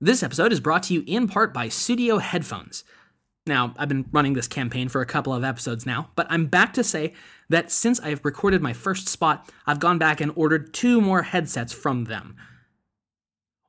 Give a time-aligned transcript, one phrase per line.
[0.00, 2.84] This episode is brought to you in part by Sudio Headphones.
[3.46, 6.74] Now, I've been running this campaign for a couple of episodes now, but I'm back
[6.74, 7.14] to say
[7.48, 11.72] that since I've recorded my first spot, I've gone back and ordered two more headsets
[11.72, 12.36] from them.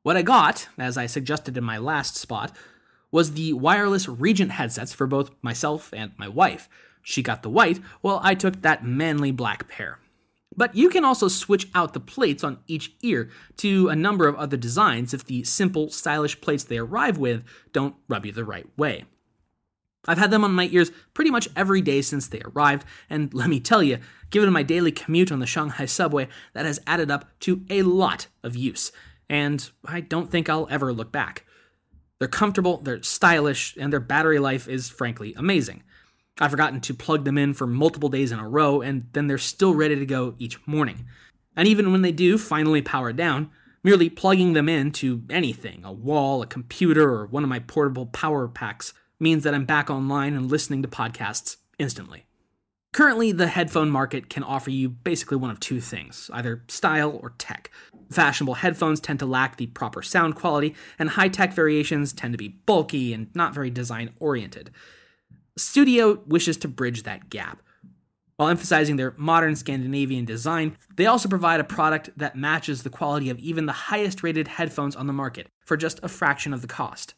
[0.04, 2.54] What I got, as I suggested in my last spot,
[3.10, 6.68] was the wireless Regent headsets for both myself and my wife.
[7.02, 10.00] She got the white, while I took that manly black pair.
[10.58, 14.36] But you can also switch out the plates on each ear to a number of
[14.36, 18.68] other designs if the simple, stylish plates they arrive with don't rub you the right
[18.76, 19.06] way.
[20.08, 23.50] I've had them on my ears pretty much every day since they arrived, and let
[23.50, 24.00] me tell you,
[24.30, 28.28] given my daily commute on the Shanghai subway, that has added up to a lot
[28.42, 28.92] of use,
[29.30, 31.44] and I don't think I'll ever look back.
[32.20, 35.84] They're comfortable, they're stylish, and their battery life is frankly amazing.
[36.40, 39.38] I've forgotten to plug them in for multiple days in a row, and then they're
[39.38, 41.06] still ready to go each morning.
[41.56, 43.50] And even when they do finally power down,
[43.84, 48.48] merely plugging them into anything a wall, a computer, or one of my portable power
[48.48, 52.26] packs means that I'm back online and listening to podcasts instantly.
[52.94, 57.32] Currently, the headphone market can offer you basically one of two things either style or
[57.38, 57.72] tech.
[58.12, 62.38] Fashionable headphones tend to lack the proper sound quality, and high tech variations tend to
[62.38, 64.72] be bulky and not very design oriented.
[65.58, 67.62] Sudio wishes to bridge that gap.
[68.38, 73.32] While emphasizing their modern Scandinavian design, they also provide a product that matches the quality
[73.32, 76.68] of even the highest rated headphones on the market for just a fraction of the
[76.68, 77.16] cost.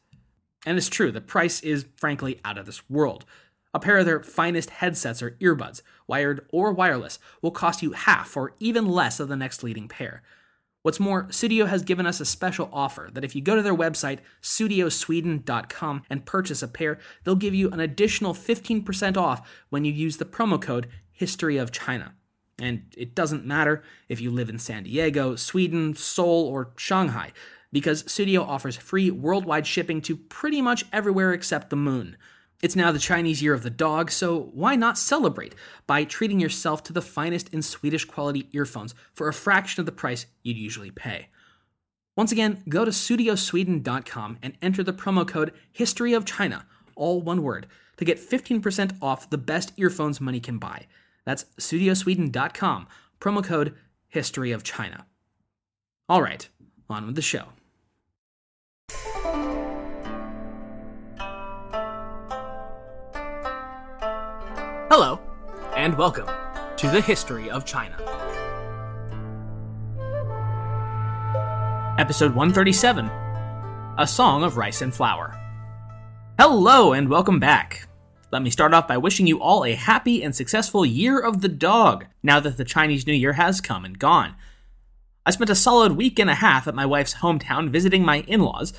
[0.66, 3.26] And it's true, the price is frankly out of this world.
[3.74, 8.36] A pair of their finest headsets or earbuds, wired or wireless, will cost you half
[8.38, 10.24] or even less of the next leading pair.
[10.82, 13.76] What's more, Sudio has given us a special offer that if you go to their
[13.76, 19.92] website, sudiosweden.com, and purchase a pair, they'll give you an additional 15% off when you
[19.92, 22.14] use the promo code History of China.
[22.62, 27.34] And it doesn't matter if you live in San Diego, Sweden, Seoul, or Shanghai,
[27.74, 32.16] because Sudio offers free worldwide shipping to pretty much everywhere except the moon.
[32.62, 35.56] It's now the Chinese Year of the Dog, so why not celebrate
[35.88, 39.94] by treating yourself to the finest in Swedish quality earphones for a fraction of the
[39.94, 41.30] price you'd usually pay?
[42.18, 46.66] Once again, go to sudiosweden.com and enter the promo code History of China,
[46.98, 47.66] all one word,
[47.96, 50.86] to get 15% off the best earphones money can buy.
[51.24, 52.88] That's sudiosweden.com,
[53.22, 53.74] promo code
[54.10, 55.06] History of China.
[56.10, 56.50] All right,
[56.90, 57.46] on with the show.
[65.80, 66.28] And welcome
[66.76, 67.96] to the History of China.
[71.98, 73.10] Episode 137
[73.98, 75.34] A Song of Rice and Flour.
[76.38, 77.88] Hello, and welcome back.
[78.30, 81.48] Let me start off by wishing you all a happy and successful Year of the
[81.48, 84.36] Dog, now that the Chinese New Year has come and gone.
[85.26, 88.42] I spent a solid week and a half at my wife's hometown visiting my in
[88.42, 88.74] laws,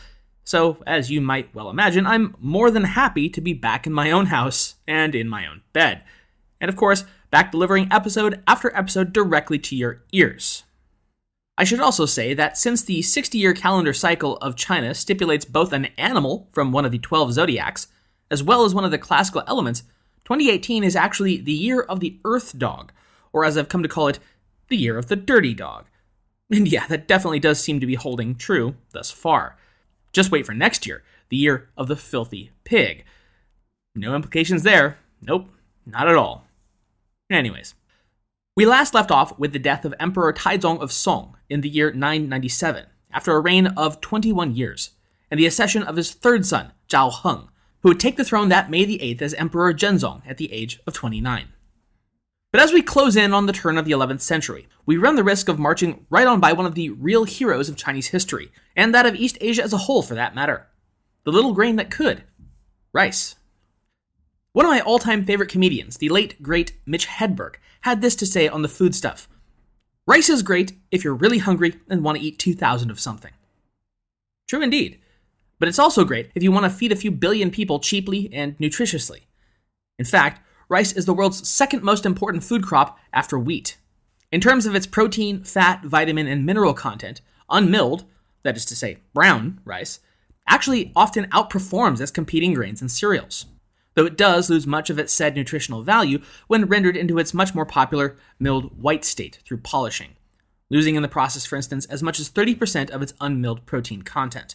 [0.45, 4.11] so, as you might well imagine, I'm more than happy to be back in my
[4.11, 6.03] own house and in my own bed.
[6.61, 10.65] And of course, back delivering episode after episode directly to your ears.
[11.57, 15.73] I should also say that since the 60 year calendar cycle of China stipulates both
[15.73, 17.89] an animal from one of the 12 zodiacs,
[18.31, 19.83] as well as one of the classical elements,
[20.25, 22.93] 2018 is actually the year of the Earth Dog,
[23.33, 24.19] or as I've come to call it,
[24.69, 25.87] the year of the Dirty Dog.
[26.51, 29.57] And yeah, that definitely does seem to be holding true thus far.
[30.13, 33.05] Just wait for next year, the year of the filthy pig.
[33.95, 34.99] No implications there.
[35.21, 35.51] Nope,
[35.85, 36.47] not at all.
[37.31, 37.75] Anyways,
[38.57, 41.93] we last left off with the death of Emperor Taizong of Song in the year
[41.93, 44.91] 997, after a reign of 21 years,
[45.31, 47.49] and the accession of his third son, Zhao Heng,
[47.83, 50.81] who would take the throne that May the 8th as Emperor Zhenzong at the age
[50.89, 51.49] of 29.
[52.53, 55.23] But as we close in on the turn of the 11th century, we run the
[55.23, 58.93] risk of marching right on by one of the real heroes of Chinese history, and
[58.93, 60.67] that of East Asia as a whole for that matter.
[61.23, 62.25] The little grain that could
[62.93, 63.37] rice.
[64.53, 68.27] One of my all time favorite comedians, the late, great Mitch Hedberg, had this to
[68.27, 69.29] say on the food stuff
[70.07, 73.31] Rice is great if you're really hungry and want to eat 2,000 of something.
[74.49, 74.99] True indeed.
[75.61, 78.59] But it's also great if you want to feed a few billion people cheaply and
[78.59, 79.21] nutritiously.
[80.01, 83.77] In fact, rice is the world's second most important food crop after wheat.
[84.33, 88.05] In terms of its protein, fat, vitamin, and mineral content, unmilled,
[88.43, 90.01] that is to say, brown rice,
[90.49, 93.47] actually often outperforms its competing grains and cereals,
[93.95, 97.55] though it does lose much of its said nutritional value when rendered into its much
[97.55, 100.11] more popular milled white state through polishing,
[100.71, 104.55] losing in the process, for instance, as much as 30% of its unmilled protein content.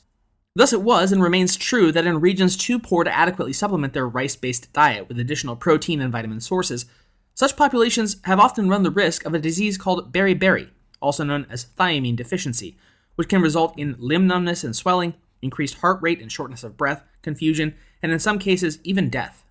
[0.58, 4.08] Thus, it was and remains true that in regions too poor to adequately supplement their
[4.08, 6.86] rice based diet with additional protein and vitamin sources,
[7.34, 10.70] such populations have often run the risk of a disease called beriberi,
[11.02, 12.78] also known as thiamine deficiency,
[13.16, 15.14] which can result in limb numbness and swelling,
[15.45, 19.45] increased heart rate and shortness of breath, confusion, and in some cases, even death.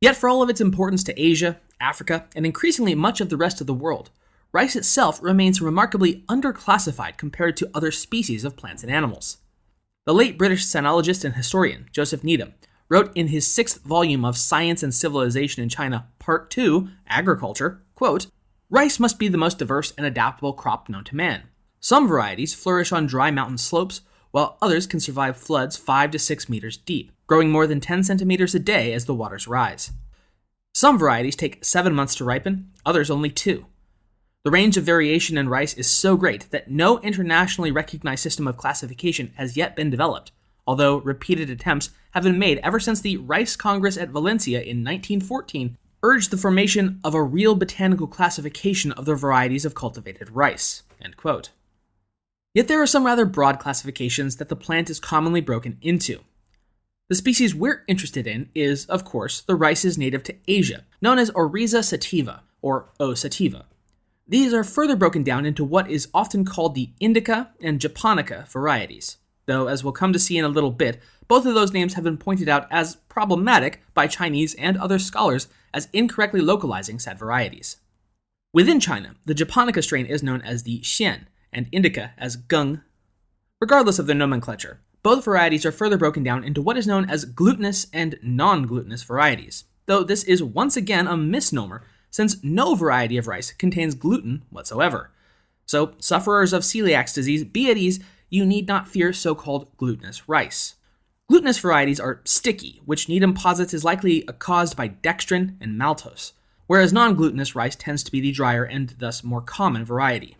[0.00, 3.60] Yet, for all of its importance to Asia, Africa, and increasingly much of the rest
[3.60, 4.10] of the world,
[4.52, 9.38] rice itself remains remarkably underclassified compared to other species of plants and animals.
[10.06, 12.54] The late British sinologist and historian Joseph Needham
[12.88, 18.26] wrote in his sixth volume of Science and Civilization in China, Part 2, Agriculture, quote,
[18.70, 21.44] Rice must be the most diverse and adaptable crop known to man.
[21.80, 26.48] Some varieties flourish on dry mountain slopes, while others can survive floods 5 to 6
[26.48, 29.92] meters deep, growing more than 10 centimeters a day as the waters rise.
[30.74, 33.66] Some varieties take 7 months to ripen, others only 2.
[34.44, 38.56] The range of variation in rice is so great that no internationally recognized system of
[38.56, 40.32] classification has yet been developed,
[40.66, 45.76] although repeated attempts have been made ever since the Rice Congress at Valencia in 1914
[46.02, 50.84] urged the formation of a real botanical classification of the varieties of cultivated rice.
[52.54, 56.20] Yet there are some rather broad classifications that the plant is commonly broken into.
[57.08, 61.30] The species we're interested in is, of course, the rices native to Asia, known as
[61.30, 63.14] Oryza sativa, or O.
[63.14, 63.66] sativa.
[64.26, 69.16] These are further broken down into what is often called the Indica and Japonica varieties,
[69.46, 72.04] though, as we'll come to see in a little bit, both of those names have
[72.04, 77.76] been pointed out as problematic by Chinese and other scholars as incorrectly localizing said varieties.
[78.52, 82.82] Within China, the Japonica strain is known as the Xian and Indica as Geng.
[83.60, 87.24] Regardless of their nomenclature, both varieties are further broken down into what is known as
[87.24, 93.16] glutinous and non glutinous varieties, though this is once again a misnomer since no variety
[93.16, 95.10] of rice contains gluten whatsoever.
[95.66, 100.28] So, sufferers of celiac disease, be at ease, you need not fear so called glutinous
[100.28, 100.74] rice.
[101.28, 106.32] Glutinous varieties are sticky, which Needham posits is likely caused by dextrin and maltose,
[106.66, 110.36] whereas non glutinous rice tends to be the drier and thus more common variety.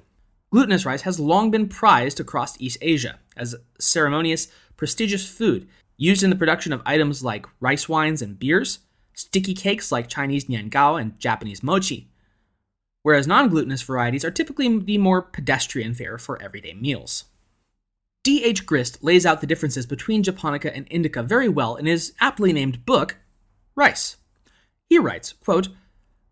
[0.50, 6.22] Glutinous rice has long been prized across East Asia as a ceremonious, prestigious food used
[6.22, 8.78] in the production of items like rice wines and beers,
[9.12, 12.08] sticky cakes like Chinese niangao and Japanese mochi,
[13.02, 17.24] whereas non glutinous varieties are typically the more pedestrian fare for everyday meals.
[18.22, 18.44] D.
[18.44, 18.66] H.
[18.66, 22.84] Grist lays out the differences between Japonica and Indica very well in his aptly named
[22.84, 23.16] book,
[23.74, 24.16] Rice.
[24.88, 25.68] He writes, quote,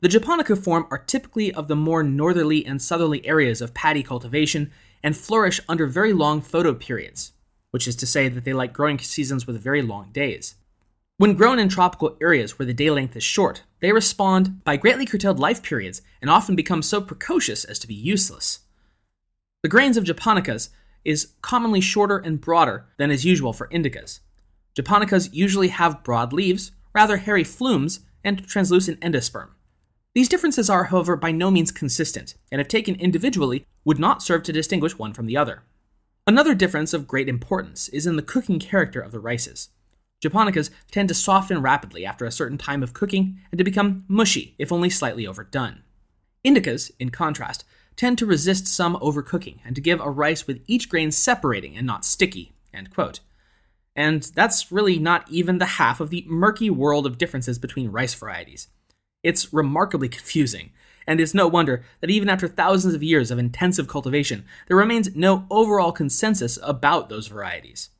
[0.00, 4.70] The Japonica form are typically of the more northerly and southerly areas of paddy cultivation
[5.02, 7.32] and flourish under very long photo periods,
[7.70, 10.56] which is to say that they like growing seasons with very long days.
[11.16, 15.06] When grown in tropical areas where the day length is short, they respond by greatly
[15.06, 18.60] curtailed life periods and often become so precocious as to be useless.
[19.62, 20.69] The grains of Japonicas
[21.06, 24.20] is commonly shorter and broader than is usual for indicas.
[24.75, 29.48] Japonicas usually have broad leaves, rather hairy glumes, and translucent endosperm.
[30.16, 34.44] These differences are, however, by no means consistent, and if taken individually, would not serve
[34.44, 35.62] to distinguish one from the other.
[36.26, 39.69] Another difference of great importance is in the cooking character of the rices.
[40.24, 44.55] Japonicas tend to soften rapidly after a certain time of cooking and to become mushy
[44.58, 45.82] if only slightly overdone.
[46.43, 50.88] Indicas, in contrast, tend to resist some overcooking and to give a rice with each
[50.88, 52.55] grain separating and not sticky.
[53.94, 58.14] And that's really not even the half of the murky world of differences between rice
[58.14, 58.69] varieties.
[59.26, 60.70] It's remarkably confusing,
[61.04, 65.16] and it's no wonder that even after thousands of years of intensive cultivation, there remains
[65.16, 67.90] no overall consensus about those varieties.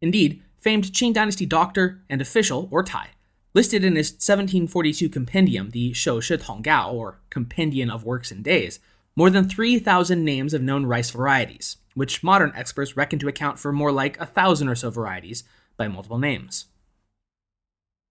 [0.00, 3.06] Indeed, famed Qing Dynasty doctor and official, Ortai,
[3.54, 8.42] listed in his 1742 compendium, the Shou Shi Tong Gao, or Compendium of Works and
[8.42, 8.80] Days,
[9.14, 13.72] more than 3,000 names of known rice varieties, which modern experts reckon to account for
[13.72, 15.44] more like a thousand or so varieties
[15.76, 16.64] by multiple names.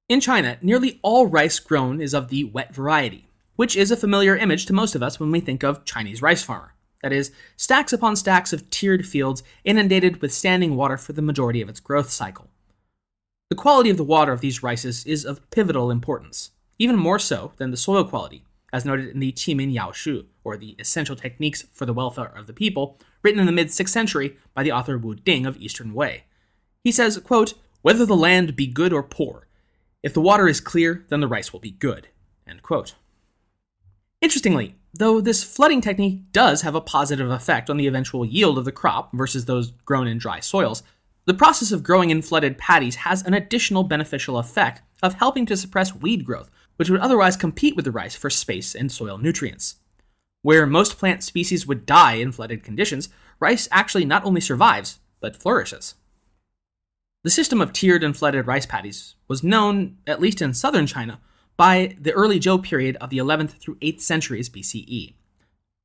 [0.08, 4.38] In China, nearly all rice grown is of the wet variety, which is a familiar
[4.38, 6.76] image to most of us when we think of Chinese rice farmer.
[7.02, 11.60] That is, stacks upon stacks of tiered fields inundated with standing water for the majority
[11.60, 12.52] of its growth cycle.
[13.50, 17.54] The quality of the water of these rices is of pivotal importance, even more so
[17.58, 21.64] than the soil quality, as noted in the Qimin Yao Shu, or the Essential Techniques
[21.74, 25.00] for the Welfare of the People, written in the mid 6th century by the author
[25.00, 26.26] Wu Ding of Eastern Wei.
[26.84, 29.48] He says, quote, Whether the land be good or poor,
[30.06, 32.08] if the water is clear, then the rice will be good.
[34.22, 38.64] Interestingly, Though this flooding technique does have a positive effect on the eventual yield of
[38.64, 40.84] the crop versus those grown in dry soils,
[41.26, 45.58] the process of growing in flooded paddies has an additional beneficial effect of helping to
[45.58, 49.76] suppress weed growth, which would otherwise compete with the rice for space and soil nutrients.
[50.44, 53.10] Where most plant species would die in flooded conditions,
[53.42, 55.96] rice actually not only survives, but flourishes.
[57.26, 61.20] The system of tiered and flooded rice paddies was known, at least in southern China,
[61.58, 65.16] by the early Zhou period of the 11th through 8th centuries BCE.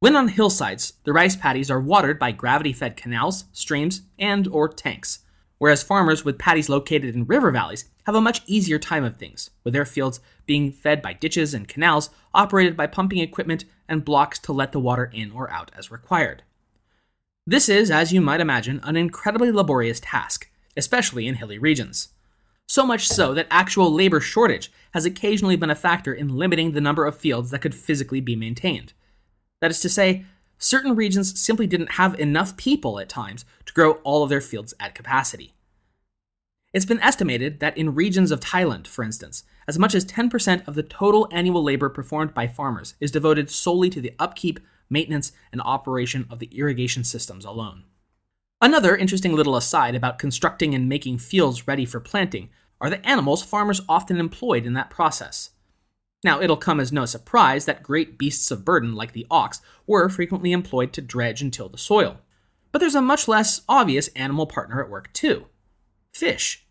[0.00, 5.20] When on hillsides, the rice paddies are watered by gravity-fed canals, streams, and or tanks,
[5.56, 9.48] whereas farmers with paddies located in river valleys have a much easier time of things,
[9.64, 14.38] with their fields being fed by ditches and canals operated by pumping equipment and blocks
[14.40, 16.42] to let the water in or out as required.
[17.46, 22.08] This is, as you might imagine, an incredibly laborious task, especially in hilly regions
[22.70, 26.80] so much so that actual labor shortage has occasionally been a factor in limiting the
[26.80, 28.92] number of fields that could physically be maintained.
[29.60, 30.24] That is to say,
[30.56, 34.72] certain regions simply didn't have enough people at times to grow all of their fields
[34.78, 35.52] at capacity.
[36.72, 40.76] It's been estimated that in regions of Thailand, for instance, as much as 10% of
[40.76, 45.60] the total annual labor performed by farmers is devoted solely to the upkeep, maintenance, and
[45.62, 47.82] operation of the irrigation systems alone.
[48.62, 53.42] Another interesting little aside about constructing and making fields ready for planting are the animals
[53.42, 55.50] farmers often employed in that process.
[56.22, 60.10] Now, it'll come as no surprise that great beasts of burden like the ox were
[60.10, 62.18] frequently employed to dredge and till the soil.
[62.70, 65.46] But there's a much less obvious animal partner at work too
[66.12, 66.66] fish.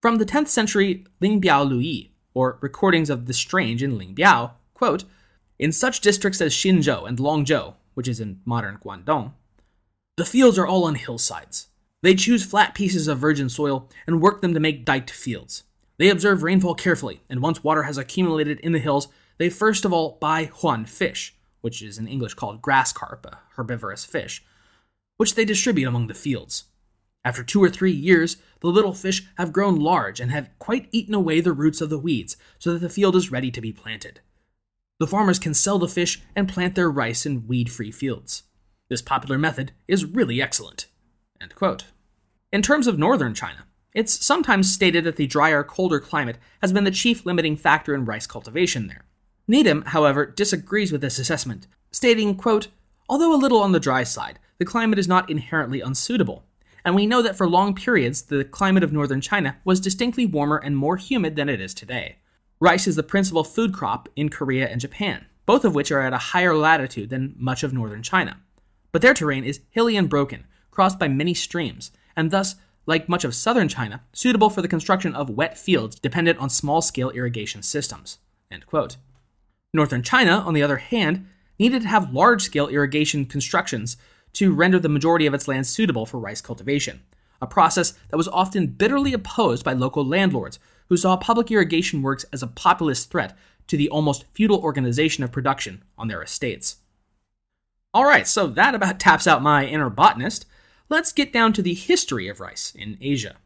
[0.00, 5.04] From the 10th century Lingbiao Luyi, or recordings of the strange in Lingbiao, quote,
[5.58, 9.32] in such districts as Xinzhou and Longzhou, which is in modern Guangdong,
[10.16, 11.68] the fields are all on hillsides.
[12.02, 15.64] They choose flat pieces of virgin soil and work them to make diked fields.
[15.96, 19.92] They observe rainfall carefully, and once water has accumulated in the hills, they first of
[19.92, 24.44] all buy huan fish, which is in English called grass carp, a herbivorous fish,
[25.16, 26.64] which they distribute among the fields.
[27.24, 31.14] After two or three years, the little fish have grown large and have quite eaten
[31.14, 34.20] away the roots of the weeds, so that the field is ready to be planted.
[35.00, 38.44] The farmers can sell the fish and plant their rice in weed free fields.
[38.88, 40.86] This popular method is really excellent.
[42.52, 46.84] In terms of northern China, it's sometimes stated that the drier, colder climate has been
[46.84, 49.04] the chief limiting factor in rice cultivation there.
[49.46, 52.68] Needham, however, disagrees with this assessment, stating, quote,
[53.08, 56.44] Although a little on the dry side, the climate is not inherently unsuitable,
[56.84, 60.56] and we know that for long periods the climate of northern China was distinctly warmer
[60.56, 62.16] and more humid than it is today.
[62.60, 66.12] Rice is the principal food crop in Korea and Japan, both of which are at
[66.12, 68.40] a higher latitude than much of northern China.
[68.94, 72.54] But their terrain is hilly and broken, crossed by many streams, and thus,
[72.86, 76.80] like much of southern China, suitable for the construction of wet fields dependent on small
[76.80, 78.18] scale irrigation systems.
[79.72, 81.26] Northern China, on the other hand,
[81.58, 83.96] needed to have large scale irrigation constructions
[84.34, 87.02] to render the majority of its land suitable for rice cultivation,
[87.42, 92.26] a process that was often bitterly opposed by local landlords who saw public irrigation works
[92.32, 93.36] as a populist threat
[93.66, 96.76] to the almost feudal organization of production on their estates.
[97.94, 100.46] All right, so that about taps out my inner botanist
[100.88, 103.36] let's get down to the history of rice in Asia.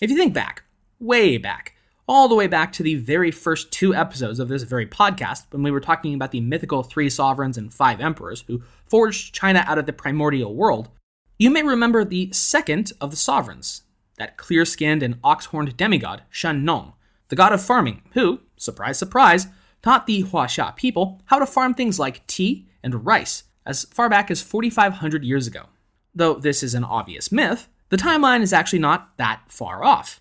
[0.00, 0.62] If you think back,
[0.98, 1.74] way back,
[2.06, 5.62] all the way back to the very first two episodes of this very podcast, when
[5.62, 9.78] we were talking about the mythical three sovereigns and five emperors who forged China out
[9.78, 10.90] of the primordial world,
[11.38, 13.82] you may remember the second of the sovereigns,
[14.18, 16.92] that clear skinned and ox horned demigod, Shen Nong,
[17.28, 19.46] the god of farming, who, surprise, surprise,
[19.82, 24.30] taught the Huaxia people how to farm things like tea and rice as far back
[24.30, 25.66] as 4,500 years ago.
[26.14, 30.20] Though this is an obvious myth, the timeline is actually not that far off.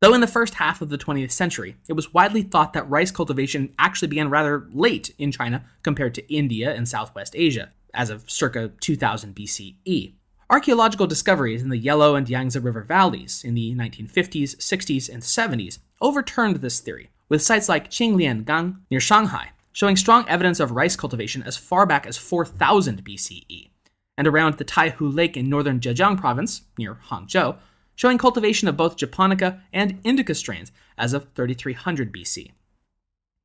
[0.00, 3.12] Though in the first half of the 20th century, it was widely thought that rice
[3.12, 8.28] cultivation actually began rather late in China compared to India and Southwest Asia, as of
[8.28, 10.14] circa 2000 BCE.
[10.50, 15.78] Archaeological discoveries in the Yellow and Yangtze River valleys in the 1950s, 60s, and 70s
[16.00, 21.42] overturned this theory, with sites like Qingliangang near Shanghai showing strong evidence of rice cultivation
[21.42, 23.70] as far back as 4000 BCE
[24.16, 27.56] and around the Taihu Lake in northern Zhejiang province, near Hangzhou,
[27.94, 32.52] showing cultivation of both Japonica and Indica strains as of 3300 BC.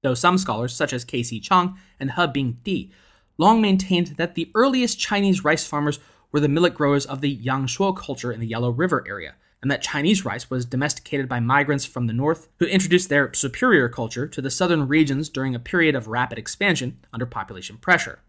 [0.04, 1.40] Though some scholars, such as K.C.
[1.40, 2.92] Chang and He Bing Di,
[3.38, 6.00] long maintained that the earliest Chinese rice farmers
[6.32, 9.82] were the millet growers of the Yangshao culture in the Yellow River area, and that
[9.82, 14.42] Chinese rice was domesticated by migrants from the north who introduced their superior culture to
[14.42, 18.20] the southern regions during a period of rapid expansion under population pressure.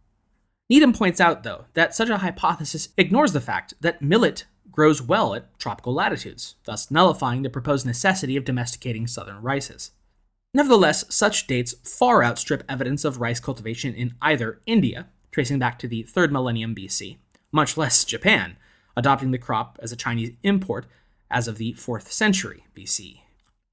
[0.71, 5.35] Needham points out, though, that such a hypothesis ignores the fact that millet grows well
[5.35, 9.93] at tropical latitudes, thus nullifying the proposed necessity of domesticating southern rices.
[10.55, 15.89] Nevertheless, such dates far outstrip evidence of rice cultivation in either India, tracing back to
[15.89, 17.17] the 3rd millennium BC,
[17.53, 18.57] much less Japan,
[18.97, 20.87] adopting the crop as a Chinese import
[21.31, 23.21] as of the 4th century BC.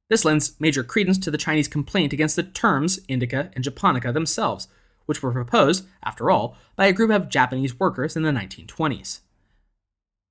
[0.09, 4.67] This lends major credence to the Chinese complaint against the terms indica and japonica themselves,
[5.05, 9.19] which were proposed, after all, by a group of Japanese workers in the 1920s.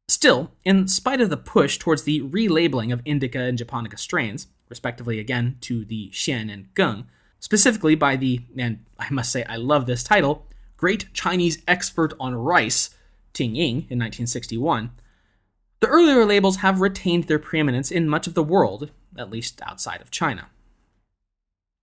[0.09, 5.19] Still, in spite of the push towards the relabeling of indica and japonica strains, respectively
[5.19, 7.07] again to the Xian and Geng,
[7.41, 12.35] specifically by the, and I must say I love this title, Great Chinese Expert on
[12.35, 12.91] Rice,
[13.33, 14.91] Ting Ying, in 1961,
[15.85, 20.01] the earlier labels have retained their preeminence in much of the world, at least outside
[20.01, 20.49] of China.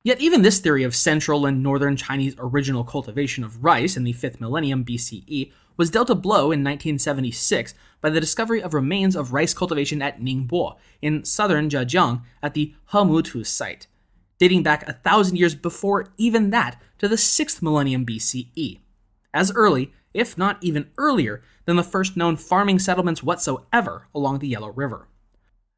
[0.02, 4.14] Yet, even this theory of central and northern Chinese original cultivation of rice in the
[4.14, 9.34] 5th millennium BCE was dealt a blow in 1976 by the discovery of remains of
[9.34, 13.86] rice cultivation at Ningbo in southern Zhejiang at the Hemudu site,
[14.40, 18.80] dating back a thousand years before even that to the 6th millennium BCE,
[19.32, 24.48] as early, if not even earlier, than the first known farming settlements whatsoever along the
[24.48, 25.08] Yellow River.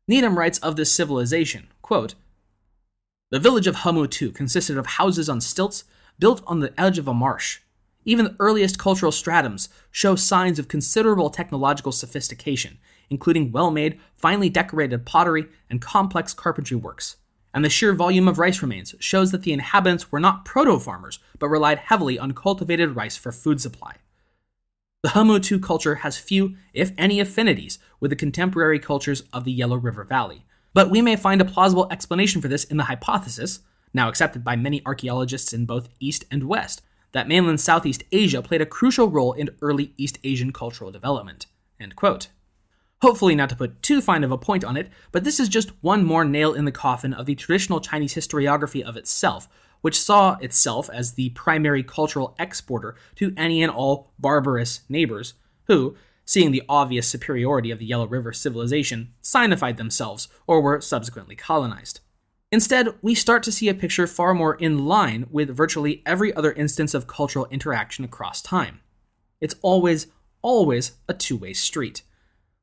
[0.08, 2.16] Needham writes of this civilization, quote,
[3.32, 5.86] The village of Hemudu consisted of houses on stilts
[6.20, 7.60] built on the edge of a marsh.
[8.06, 12.78] Even the earliest cultural stratums show signs of considerable technological sophistication,
[13.10, 17.18] including well made, finely decorated pottery and complex carpentry works.
[17.54, 21.20] And the sheer volume of rice remains shows that the inhabitants were not proto farmers,
[21.40, 23.96] but relied heavily on cultivated rice for food supply.
[25.04, 29.76] The Hemudu culture has few, if any, affinities with the contemporary cultures of the Yellow
[29.76, 30.46] River Valley.
[30.74, 33.60] But we may find a plausible explanation for this in the hypothesis,
[33.94, 38.62] now accepted by many archaeologists in both East and West, that mainland Southeast Asia played
[38.62, 41.48] a crucial role in early East Asian cultural development.
[43.02, 45.72] Hopefully, not to put too fine of a point on it, but this is just
[45.82, 49.50] one more nail in the coffin of the traditional Chinese historiography of itself,
[49.84, 55.34] which saw itself as the primary cultural exporter to any and all barbarous neighbors,
[55.68, 61.36] who, seeing the obvious superiority of the Yellow River civilization, sinified themselves or were subsequently
[61.36, 62.00] colonized.
[62.50, 66.54] Instead, we start to see a picture far more in line with virtually every other
[66.54, 68.80] instance of cultural interaction across time.
[69.42, 70.08] It's always,
[70.42, 72.04] always a two way street.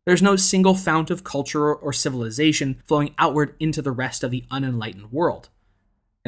[0.07, 4.47] There's no single fount of culture or civilization flowing outward into the rest of the
[4.51, 5.51] unenlightened world.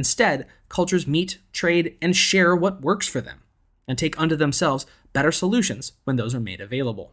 [0.03, 3.39] Instead, cultures meet, trade, and share what works for them,
[3.87, 7.13] and take unto themselves better solutions when those are made available.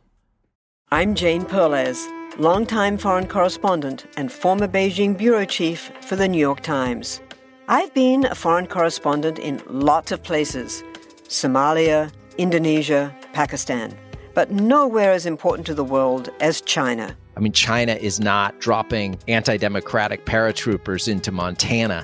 [0.92, 2.08] I'm Jane Perlez,
[2.40, 7.22] longtime foreign correspondent and former Beijing bureau chief for the New York Times.
[7.68, 10.84] I've been a foreign correspondent in lots of places
[11.28, 13.96] Somalia, Indonesia, Pakistan,
[14.34, 17.16] but nowhere as important to the world as China.
[17.38, 22.04] I mean, China is not dropping anti democratic paratroopers into Montana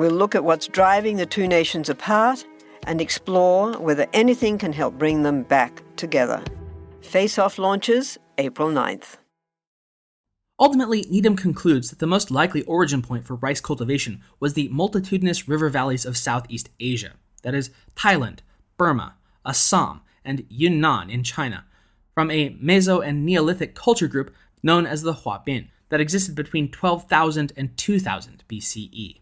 [0.00, 2.46] We'll look at what's driving the two nations apart
[2.86, 6.42] and explore whether anything can help bring them back together.
[7.02, 9.18] Face Off launches April 9th.
[10.58, 15.46] Ultimately, Needham concludes that the most likely origin point for rice cultivation was the multitudinous
[15.46, 18.38] river valleys of Southeast Asia, that is, Thailand,
[18.78, 21.66] Burma, Assam, and Yunnan in China,
[22.14, 27.52] from a Meso and Neolithic culture group known as the Huabin that existed between 12,000
[27.54, 29.20] and 2000 BCE.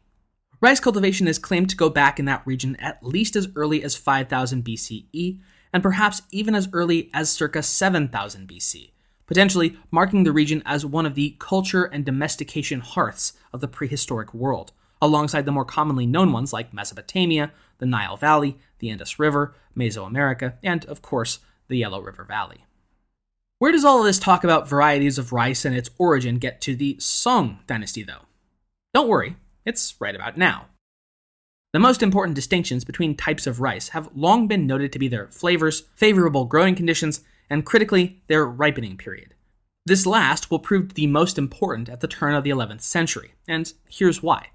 [0.60, 3.94] Rice cultivation is claimed to go back in that region at least as early as
[3.94, 5.38] 5000 BCE,
[5.72, 8.90] and perhaps even as early as circa 7000 BC,
[9.26, 14.34] potentially marking the region as one of the culture and domestication hearths of the prehistoric
[14.34, 19.54] world, alongside the more commonly known ones like Mesopotamia, the Nile Valley, the Indus River,
[19.76, 22.64] Mesoamerica, and, of course, the Yellow River Valley.
[23.60, 26.74] Where does all of this talk about varieties of rice and its origin get to
[26.74, 28.22] the Song dynasty, though?
[28.92, 29.36] Don't worry,
[29.68, 30.66] it's right about now.
[31.72, 35.28] The most important distinctions between types of rice have long been noted to be their
[35.28, 39.34] flavors, favorable growing conditions, and critically, their ripening period.
[39.84, 43.72] This last will prove the most important at the turn of the 11th century, and
[43.88, 44.48] here's why.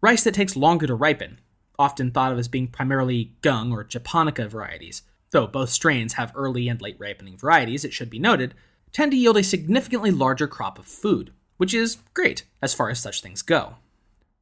[0.00, 1.40] Rice that takes longer to ripen,
[1.78, 6.68] often thought of as being primarily Geng or Japonica varieties, though both strains have early
[6.68, 8.54] and late ripening varieties, it should be noted,
[8.92, 13.00] tend to yield a significantly larger crop of food, which is great as far as
[13.00, 13.76] such things go.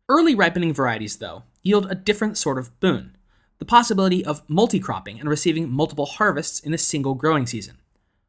[0.09, 3.17] Early ripening varieties, though, yield a different sort of boon.
[3.59, 7.79] the possibility of multi-cropping and receiving multiple harvests in a single growing season,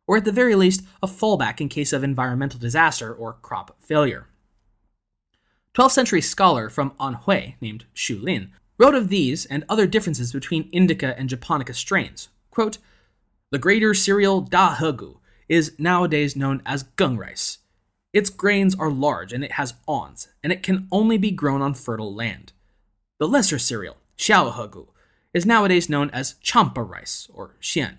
[0.08, 4.28] or at the very least, a fallback in case of environmental disaster or crop failure.
[5.76, 10.70] 12th century scholar from Anhui named Xu Lin wrote of these and other differences between
[10.72, 12.30] Indica and Japonica strains.
[12.50, 12.80] Quote,
[13.52, 17.60] the greater cereal Da Hegu is nowadays known as gung rice.
[18.12, 21.74] Its grains are large and it has awns, and it can only be grown on
[21.74, 22.54] fertile land.
[23.20, 24.88] The lesser cereal, Xiao Hegu,
[25.34, 27.98] is nowadays known as champa rice or xian.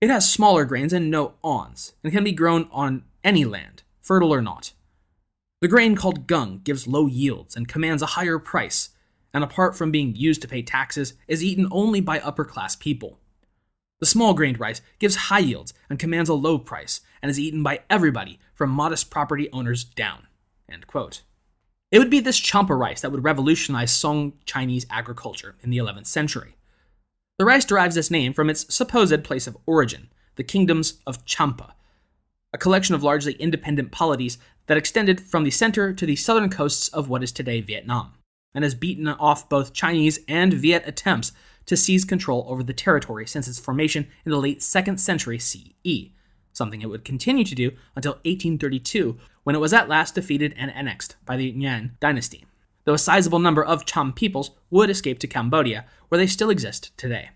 [0.00, 4.34] It has smaller grains and no awns, and can be grown on any land, fertile
[4.34, 4.72] or not.
[5.62, 8.90] The grain called gung gives low yields and commands a higher price,
[9.32, 13.18] and apart from being used to pay taxes, is eaten only by upper class people.
[13.98, 17.62] The small grained rice gives high yields and commands a low price, and is eaten
[17.62, 20.26] by everybody from modest property owners down.
[21.92, 26.06] It would be this champa rice that would revolutionize Song Chinese agriculture in the 11th
[26.06, 26.56] century.
[27.38, 31.74] The rice derives its name from its supposed place of origin, the kingdoms of Champa,
[32.52, 36.88] a collection of largely independent polities that extended from the center to the southern coasts
[36.88, 38.14] of what is today Vietnam
[38.54, 41.32] and has beaten off both Chinese and Viet attempts
[41.66, 46.10] to seize control over the territory since its formation in the late 2nd century CE,
[46.56, 50.70] something it would continue to do until 1832 when it was at last defeated and
[50.72, 52.46] annexed by the Nguyen dynasty,
[52.84, 56.96] though a sizable number of Cham peoples would escape to Cambodia, where they still exist
[56.96, 57.30] today.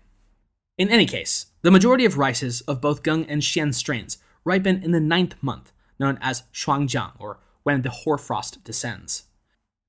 [0.77, 4.91] In any case, the majority of rices of both Gung and Xian strains ripen in
[4.91, 9.25] the ninth month, known as Shuangjiang, or when the hoarfrost descends.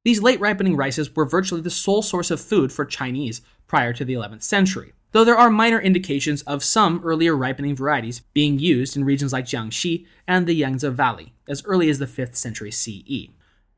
[0.04, 4.04] These late ripening rices were virtually the sole source of food for Chinese prior to
[4.04, 8.96] the 11th century, though there are minor indications of some earlier ripening varieties being used
[8.96, 13.30] in regions like Jiangxi and the Yangtze Valley as early as the 5th century CE.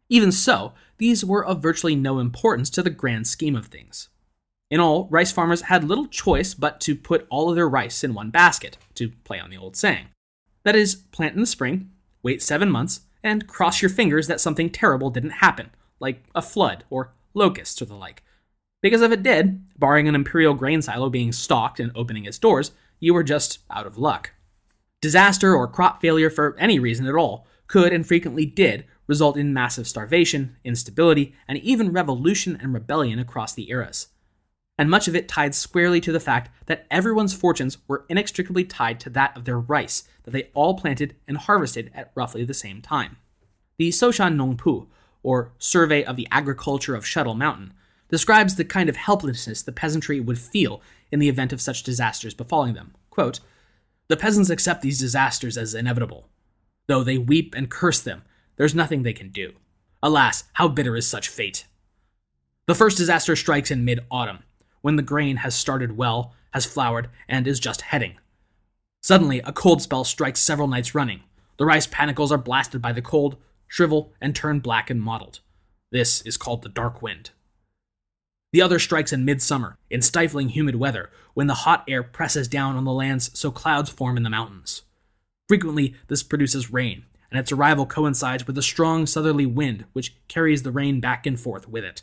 [0.09, 4.09] Even so, these were of virtually no importance to the grand scheme of things.
[4.70, 8.14] In all, rice farmers had little choice but to put all of their rice in
[8.14, 10.07] one basket, to play on the old saying.
[10.64, 11.90] That is, plant in the spring,
[12.23, 15.70] wait seven months, and cross your fingers that something terrible didn't happen,
[16.01, 18.23] like a flood or locusts or the like.
[18.85, 22.73] Because if it did, barring an imperial grain silo being stalked and opening its doors,
[23.01, 24.33] you were just out of luck.
[25.01, 29.55] Disaster or crop failure for any reason at all could and frequently did result in
[29.55, 34.09] massive starvation, instability, and even revolution and rebellion across the eras.
[34.77, 39.01] And much of it tied squarely to the fact that everyone's fortunes were inextricably tied
[39.01, 42.83] to that of their rice that they all planted and harvested at roughly the same
[42.83, 43.16] time.
[43.79, 44.88] The Soushan Nongpu,
[45.23, 47.73] or Survey of the Agriculture of Shuttle Mountain,
[48.14, 52.33] describes the kind of helplessness the peasantry would feel in the event of such disasters
[52.33, 52.94] befalling them.
[53.11, 53.40] Quote,
[54.07, 56.29] the peasants accept these disasters as inevitable.
[56.87, 58.22] Though they weep and curse them,
[58.55, 59.55] there's nothing they can do.
[60.00, 61.66] Alas, how bitter is such fate!
[62.68, 64.44] The first disaster strikes in mid autumn,
[64.81, 68.14] when the grain has started well, has flowered, and is just heading.
[69.00, 71.24] Suddenly, a cold spell strikes several nights running.
[71.59, 75.40] The rice panicles are blasted by the cold, shrivel, and turn black and mottled.
[75.90, 77.31] This is called the dark wind.
[78.55, 82.77] The other strikes in midsummer, in stifling humid weather, when the hot air presses down
[82.77, 84.83] on the lands so clouds form in the mountains.
[85.49, 90.62] Frequently, this produces rain, and its arrival coincides with a strong southerly wind which carries
[90.62, 92.03] the rain back and forth with it.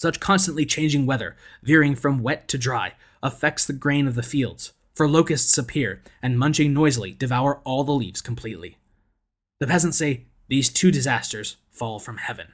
[0.00, 4.74] Such constantly changing weather, veering from wet to dry, affects the grain of the fields,
[4.94, 8.78] for locusts appear and, munching noisily, devour all the leaves completely.
[9.58, 12.52] The peasants say these two disasters fall from heaven.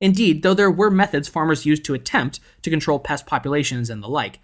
[0.00, 4.08] Indeed, though there were methods farmers used to attempt to control pest populations and the
[4.08, 4.38] like,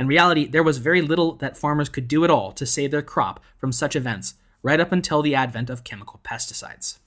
[0.00, 3.02] in reality, there was very little that farmers could do at all to save their
[3.02, 6.98] crop from such events, right up until the advent of chemical pesticides.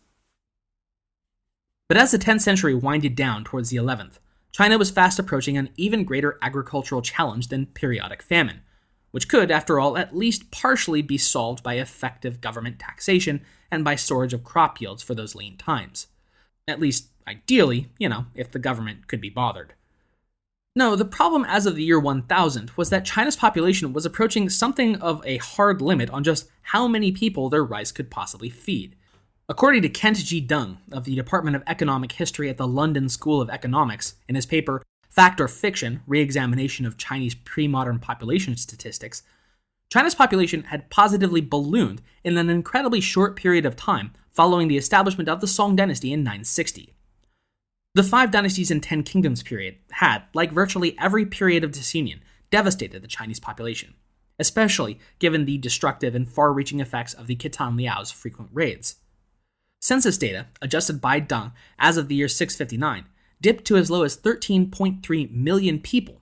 [1.90, 4.20] But as the 10th century winded down towards the 11th,
[4.52, 8.62] China was fast approaching an even greater agricultural challenge than periodic famine,
[9.10, 13.96] which could, after all, at least partially be solved by effective government taxation and by
[13.96, 16.08] storage of crop yields for those lean times.
[16.68, 19.74] At least, ideally, you know, if the government could be bothered.
[20.76, 24.96] No, the problem as of the year 1000 was that China's population was approaching something
[24.96, 28.96] of a hard limit on just how many people their rice could possibly feed.
[29.48, 30.44] According to Kent G.
[30.46, 34.48] Deng of the Department of Economic History at the London School of Economics, in his
[34.48, 39.22] paper Fact or Fiction Re examination of Chinese Pre Modern Population Statistics,
[39.92, 45.30] China's population had positively ballooned in an incredibly short period of time following the establishment
[45.30, 46.96] of the Song dynasty in 960.
[47.96, 53.04] The Five Dynasties and Ten Kingdoms period had, like virtually every period of Decian, devastated
[53.04, 53.94] the Chinese population,
[54.40, 58.96] especially given the destructive and far reaching effects of the Khitan Liao's frequent raids.
[59.80, 63.06] Census data, adjusted by Deng as of the year 659,
[63.42, 66.20] dipped to as low as 13.3 million people.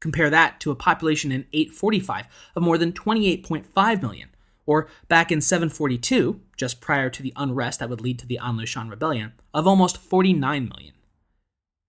[0.00, 4.30] Compare that to a population in 845 of more than 28.5 million,
[4.66, 8.56] or back in 742, just prior to the unrest that would lead to the An
[8.56, 10.94] Lushan rebellion, of almost 49 million.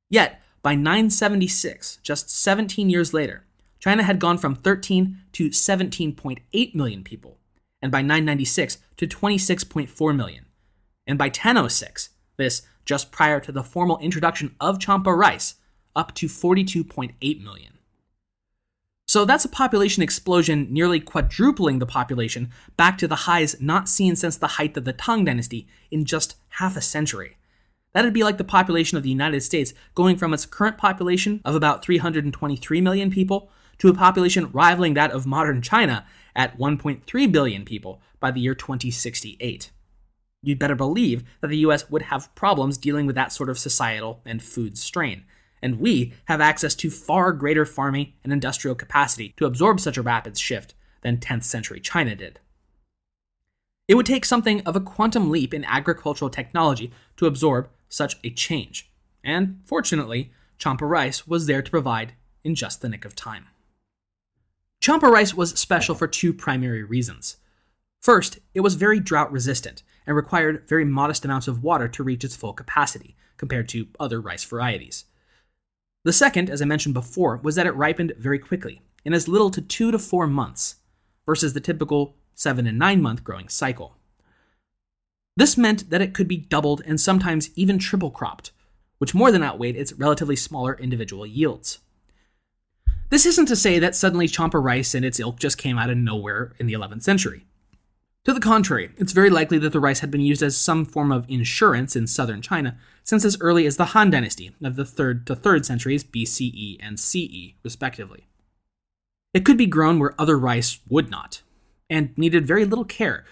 [0.09, 3.45] Yet, by 976, just 17 years later,
[3.79, 7.37] China had gone from 13 to 17.8 million people,
[7.81, 10.45] and by 996 to 26.4 million.
[11.05, 15.55] And by 1006, this just prior to the formal introduction of Champa rice,
[15.95, 17.74] up to 42.8 million.
[19.15, 24.17] So that's a population explosion nearly quadrupling the population back to the highs not seen
[24.17, 27.37] since the height of the Tang Dynasty in just half a century.
[27.93, 31.55] That'd be like the population of the United States going from its current population of
[31.55, 37.63] about 323 million people to a population rivaling that of modern China at 1.3 billion
[37.63, 39.71] people by the year 2068.
[40.43, 44.19] You'd better believe that the US would have problems dealing with that sort of societal
[44.25, 45.23] and food strain
[45.65, 50.01] and we have access to far greater farming and industrial capacity to absorb such a
[50.03, 52.39] rapid shift than 10th century China did.
[53.87, 58.29] It would take something of a quantum leap in agricultural technology to absorb such a
[58.29, 58.91] change,
[59.23, 63.47] and fortunately, Champa rice was there to provide in just the nick of time.
[64.81, 67.37] Champa rice was special for two primary reasons.
[68.03, 72.23] First, it was very drought resistant and required very modest amounts of water to reach
[72.23, 75.05] its full capacity, compared to other rice varieties.
[76.05, 79.49] The second, as I mentioned before, was that it ripened very quickly, in as little
[79.49, 80.75] to two to four months,
[81.25, 83.97] versus the typical seven and nine month growing cycle.
[85.35, 88.51] This meant that it could be doubled and sometimes even triple cropped,
[88.99, 91.79] which more than outweighed its relatively smaller individual yields.
[93.09, 95.97] This isn't to say that suddenly Champa rice and its ilk just came out of
[95.97, 97.45] nowhere in the 11th century.
[98.25, 101.11] To the contrary, it's very likely that the rice had been used as some form
[101.11, 105.27] of insurance in southern China since as early as the Han Dynasty of the 3rd
[105.27, 108.27] to 3rd centuries BCE and CE, respectively.
[109.35, 111.43] It could be grown where other rice would not,
[111.87, 113.25] and needed very little care,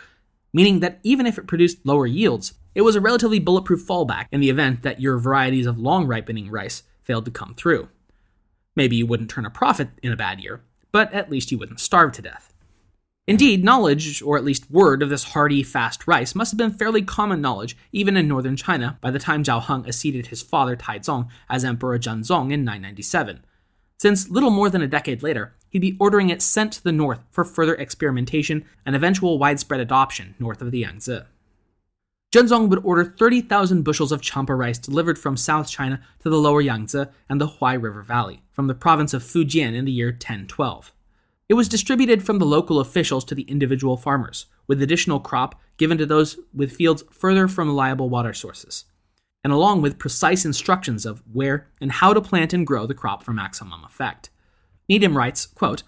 [0.54, 4.42] meaning that even if it produced lower yields, it was a relatively bulletproof fallback in
[4.42, 7.90] the event that your varieties of long ripening rice failed to come through.
[8.76, 11.80] Maybe you wouldn't turn a profit in a bad year, but at least you wouldn't
[11.80, 12.53] starve to death.
[13.26, 17.02] Indeed, knowledge, or at least word, of this hardy, fast rice must have been fairly
[17.02, 21.30] common knowledge even in northern China by the time Zhao Heng acceded his father Taizong
[21.50, 23.46] as Emperor Zhenzong in 997.
[23.98, 27.22] Since little more than a decade later, he'd be ordering it sent to the north
[27.32, 31.22] for further experimentation and eventual widespread adoption north of the Yangtze.
[32.36, 36.60] Zhenzong would order 30,000 bushels of champa rice delivered from South China to the lower
[36.60, 40.92] Yangtze and the Huai River Valley from the province of Fujian in the year 1012.
[41.50, 45.98] It was distributed from the local officials to the individual farmers, with additional crop given
[45.98, 48.86] to those with fields further from reliable water sources,
[49.44, 53.24] and along with precise instructions of where and how to plant and grow the crop
[53.24, 54.30] for maximum effect.
[54.88, 55.84] Needham writes, quote,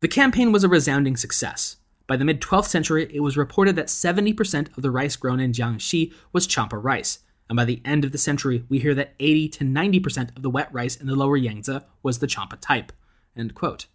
[0.00, 1.76] The campaign was a resounding success.
[2.08, 5.52] By the mid 12th century, it was reported that 70% of the rice grown in
[5.52, 9.48] Jiangxi was champa rice, and by the end of the century, we hear that 80
[9.50, 12.92] to 90% of the wet rice in the lower Yangtze was the champa type.
[13.36, 13.86] End quote.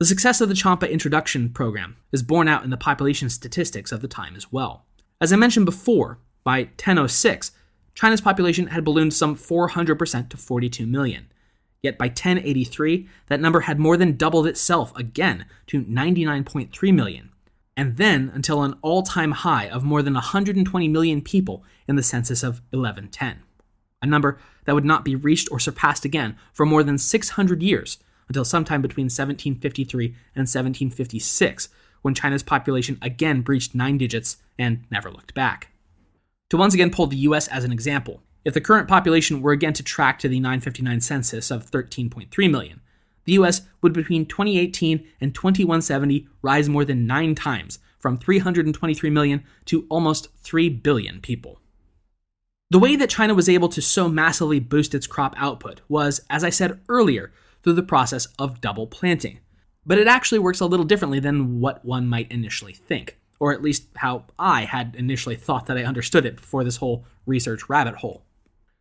[0.00, 4.02] The success of the Champa introduction program is borne out in the population statistics of
[4.02, 4.86] the time as well.
[5.20, 7.52] As I mentioned before, by 1006,
[7.94, 11.30] China's population had ballooned some 400% to 42 million.
[11.80, 17.30] Yet by 1083, that number had more than doubled itself again to 99.3 million,
[17.76, 22.02] and then until an all time high of more than 120 million people in the
[22.02, 23.42] census of 1110.
[24.02, 27.98] A number that would not be reached or surpassed again for more than 600 years
[28.28, 31.68] until sometime between 1753 and 1756,
[32.02, 35.68] when China's population again breached nine digits and never looked back.
[36.50, 39.72] To once again pull the US as an example, if the current population were again
[39.72, 42.80] to track to the 959 census of 13.3 million,
[43.24, 49.42] the US would between 2018 and 2170 rise more than nine times, from 323 million
[49.64, 51.58] to almost 3 billion people.
[52.70, 56.44] The way that China was able to so massively boost its crop output was, as
[56.44, 57.32] I said earlier,
[57.64, 59.40] through the process of double planting.
[59.84, 63.62] But it actually works a little differently than what one might initially think, or at
[63.62, 67.96] least how I had initially thought that I understood it before this whole research rabbit
[67.96, 68.24] hole.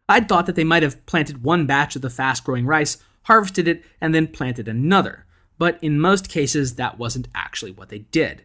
[0.07, 3.67] I'd thought that they might have planted one batch of the fast growing rice, harvested
[3.67, 5.25] it, and then planted another,
[5.57, 8.43] but in most cases that wasn't actually what they did.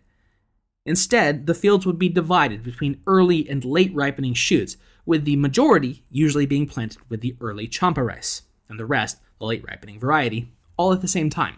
[0.86, 6.04] Instead, the fields would be divided between early and late ripening shoots, with the majority
[6.10, 10.48] usually being planted with the early champa rice, and the rest the late ripening variety,
[10.76, 11.56] all at the same time.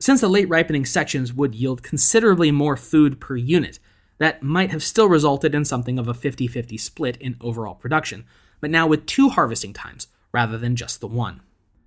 [0.00, 3.78] Since the late ripening sections would yield considerably more food per unit,
[4.18, 8.24] that might have still resulted in something of a 50 50 split in overall production,
[8.60, 11.40] but now with two harvesting times rather than just the one.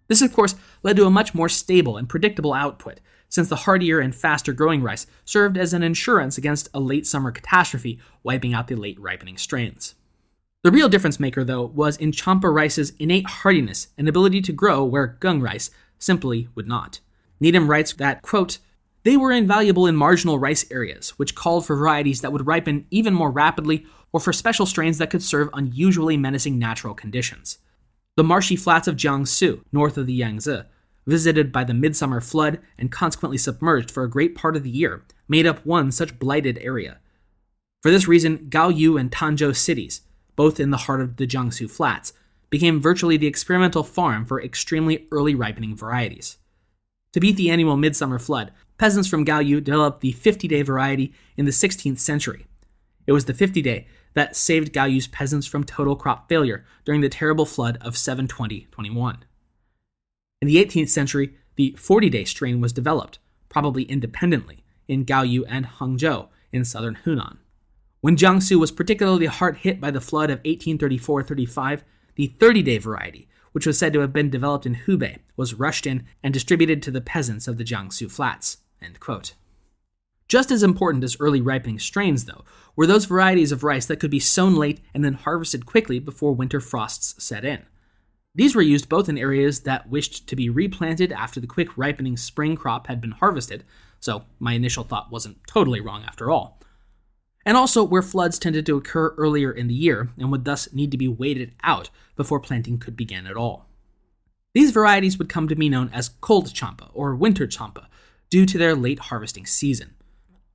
[0.07, 3.99] This, of course, led to a much more stable and predictable output, since the hardier
[3.99, 8.67] and faster growing rice served as an insurance against a late summer catastrophe wiping out
[8.67, 9.93] the late ripening strains.
[10.61, 14.83] The real difference maker, though, was in Champa rice's innate hardiness and ability to grow
[14.83, 16.99] where Gung rice simply would not.
[17.39, 18.57] Needham writes that, quote,
[19.03, 23.13] they were invaluable in marginal rice areas, which called for varieties that would ripen even
[23.13, 27.59] more rapidly or for special strains that could serve unusually menacing natural conditions.
[28.17, 30.63] The marshy flats of Jiangsu, north of the Yangtze,
[31.07, 35.05] visited by the midsummer flood and consequently submerged for a great part of the year,
[35.29, 36.99] made up one such blighted area.
[37.81, 40.01] For this reason, Gaoyou and Tanzhou cities,
[40.39, 42.13] both in the heart of the Jiangsu Flats,
[42.49, 46.37] became virtually the experimental farm for extremely early ripening varieties.
[47.11, 51.43] To beat the annual midsummer flood, peasants from Gaoyou developed the 50 day variety in
[51.43, 52.45] the 16th century.
[53.05, 57.09] It was the 50 day that saved Gaoyou's peasants from total crop failure during the
[57.09, 59.25] terrible flood of 720 21.
[60.41, 65.65] In the 18th century, the 40 day strain was developed, probably independently, in Gaoyou and
[65.65, 67.39] Hangzhou in southern Hunan.
[68.01, 71.83] When Jiangsu was particularly hard hit by the flood of 1834 35,
[72.15, 75.85] the 30 day variety, which was said to have been developed in Hubei, was rushed
[75.85, 78.57] in and distributed to the peasants of the Jiangsu flats.
[80.29, 84.11] Just as important as early ripening strains, though, were those varieties of rice that could
[84.11, 87.65] be sown late and then harvested quickly before winter frosts set in.
[88.35, 92.15] These were used both in areas that wished to be replanted after the quick ripening
[92.15, 93.65] spring crop had been harvested,
[93.99, 96.58] so my initial thought wasn't totally wrong after all,
[97.49, 100.91] and also where floods tended to occur earlier in the year and would thus need
[100.91, 103.65] to be waited out before planting could begin at all.
[104.53, 107.89] These varieties would come to be known as cold champa or winter champa
[108.29, 109.95] due to their late harvesting season.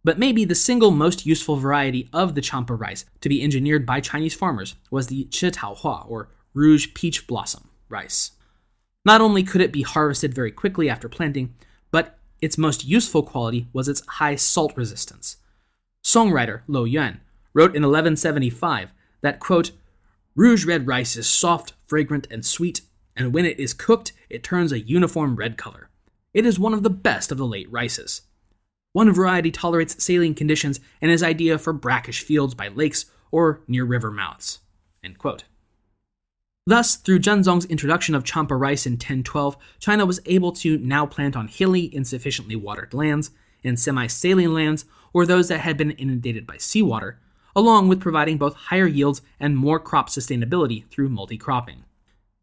[0.05, 3.99] But maybe the single most useful variety of the champa rice to be engineered by
[3.99, 8.31] Chinese farmers was the Chitaohua or rouge peach blossom rice.
[9.05, 11.57] Not only could it be harvested very quickly after planting,
[11.91, 15.39] but its most useful quality was its high salt resistance.
[16.15, 17.21] Songwriter Luo Yuan
[17.55, 19.73] wrote in 1175 that, quote,
[20.37, 22.83] Rouge red rice is soft, fragrant, and sweet,
[23.17, 25.91] and when it is cooked, it turns a uniform red color.
[26.33, 28.23] It is one of the best of the late rices.
[28.93, 33.85] One variety tolerates saline conditions and is ideal for brackish fields by lakes or near
[33.85, 34.61] river mouths.
[36.67, 41.35] Thus, through Zhenzong's introduction of champa rice in 1012, China was able to now plant
[41.35, 43.33] on hilly, insufficiently watered lands,
[43.65, 47.19] in semi saline lands, or those that had been inundated by seawater,
[47.57, 51.85] along with providing both higher yields and more crop sustainability through multi cropping.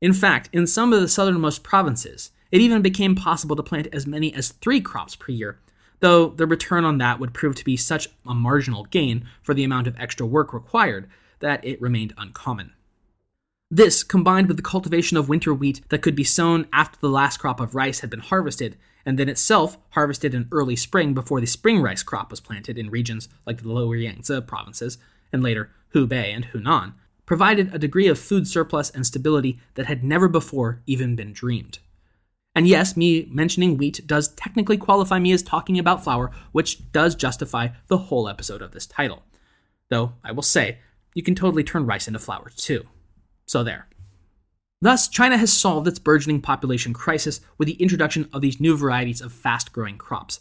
[0.01, 4.07] In fact, in some of the southernmost provinces, it even became possible to plant as
[4.07, 5.60] many as three crops per year,
[5.99, 9.63] though the return on that would prove to be such a marginal gain for the
[9.63, 11.07] amount of extra work required
[11.39, 12.73] that it remained uncommon.
[13.69, 17.38] This, combined with the cultivation of winter wheat that could be sown after the last
[17.38, 21.47] crop of rice had been harvested, and then itself harvested in early spring before the
[21.47, 24.97] spring rice crop was planted in regions like the lower Yangtze provinces,
[25.31, 26.93] and later Hubei and Hunan,
[27.25, 31.79] provided a degree of food surplus and stability that had never before even been dreamed.
[32.53, 37.15] And yes, me mentioning wheat does technically qualify me as talking about flour, which does
[37.15, 39.23] justify the whole episode of this title.
[39.89, 40.79] Though, I will say,
[41.13, 42.85] you can totally turn rice into flour too.
[43.45, 43.87] So there.
[44.82, 49.22] Thus, China has solved its burgeoning population crisis with the introduction of these new varieties
[49.22, 50.39] of fast growing crops,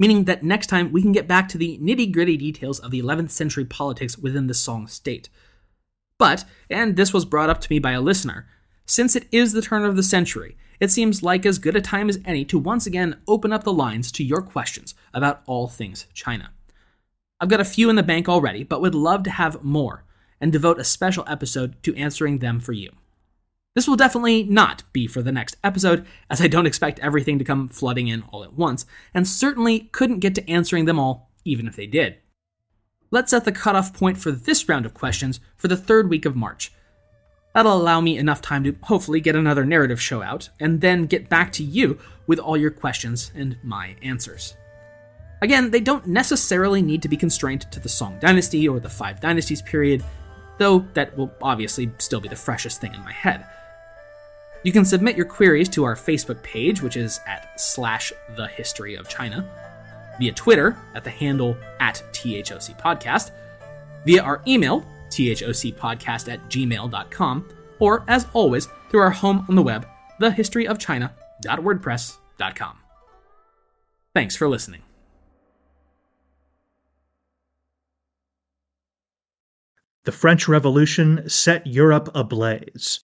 [0.00, 3.00] meaning that next time we can get back to the nitty gritty details of the
[3.00, 5.28] 11th century politics within the Song state.
[6.18, 8.48] But, and this was brought up to me by a listener,
[8.86, 12.08] since it is the turn of the century, it seems like as good a time
[12.08, 16.06] as any to once again open up the lines to your questions about all things
[16.12, 16.50] China.
[17.40, 20.04] I've got a few in the bank already, but would love to have more
[20.40, 22.90] and devote a special episode to answering them for you.
[23.76, 27.44] This will definitely not be for the next episode, as I don't expect everything to
[27.44, 31.68] come flooding in all at once, and certainly couldn't get to answering them all, even
[31.68, 32.16] if they did.
[33.10, 36.34] Let's set the cutoff point for this round of questions for the third week of
[36.34, 36.72] March.
[37.54, 41.28] That'll allow me enough time to hopefully get another narrative show out, and then get
[41.28, 44.54] back to you with all your questions and my answers.
[45.42, 49.20] Again, they don't necessarily need to be constrained to the Song Dynasty or the Five
[49.20, 50.02] Dynasties period,
[50.56, 53.44] though that will obviously still be the freshest thing in my head.
[54.66, 58.96] You can submit your queries to our Facebook page, which is at slash the history
[58.96, 59.48] of China,
[60.18, 63.30] via Twitter at the handle at THOC Podcast,
[64.04, 67.48] via our email, thocpodcast at gmail.com,
[67.78, 69.86] or as always, through our home on the web,
[70.20, 72.78] thehistoryofchina.wordpress.com.
[74.14, 74.82] Thanks for listening.
[80.02, 83.05] The French Revolution set Europe ablaze.